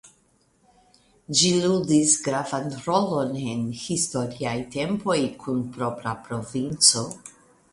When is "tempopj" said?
4.77-5.29